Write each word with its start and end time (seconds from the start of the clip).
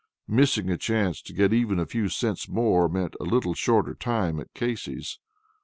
Missing 0.27 0.67
a 0.71 0.77
chance 0.79 1.21
to 1.21 1.31
get 1.31 1.53
even 1.53 1.77
a 1.77 1.85
few 1.85 2.09
cents 2.09 2.49
more 2.49 2.89
meant 2.89 3.15
a 3.19 3.23
little 3.23 3.53
shorter 3.53 3.93
time 3.93 4.39
at 4.39 4.51
Casey's. 4.55 5.19